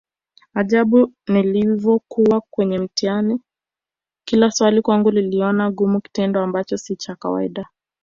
Ajabu 0.53 1.13
nilivokuwa 1.27 2.41
kwenye 2.49 2.77
mtihani 2.77 3.41
kila 4.27 4.51
swali 4.51 4.81
kwangu 4.81 5.11
nililiona 5.11 5.71
gumu 5.71 6.01
kitendo 6.01 6.41
Ambacho 6.41 6.77
si 6.77 6.95
cha 6.95 7.15
kawaida 7.15 7.67